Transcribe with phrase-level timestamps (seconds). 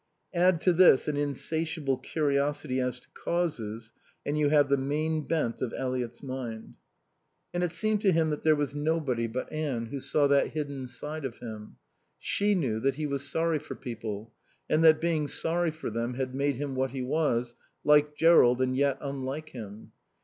[0.33, 3.91] Add to this an insatiable curiosity as to causes,
[4.25, 6.73] and you have the main bent of Eliot's mind.
[7.53, 10.87] And it seemed to him that there was nobody but Anne who saw that hidden
[10.87, 11.75] side of him.
[12.17, 14.33] She knew that he was sorry for people,
[14.67, 18.75] and that being sorry for them had made him what he was, like Jerrold and
[18.75, 19.91] yet unlike him.